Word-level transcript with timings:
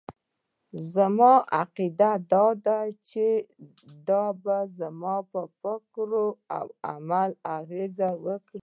زما 0.93 1.33
عقيده 1.59 2.11
دا 2.31 2.45
ده 2.65 2.79
چې 3.09 3.25
دا 4.07 4.23
به 4.43 4.57
زما 4.79 5.15
پر 5.31 5.45
فکراو 5.59 6.29
عمل 6.91 7.31
اغېز 7.57 7.97
وکړي. 8.25 8.59